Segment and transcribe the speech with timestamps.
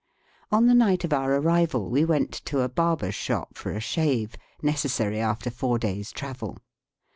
[0.51, 4.35] On the night of our arrival we went to a barber's shop for a shave,
[4.63, 6.57] necessary after four days' travel.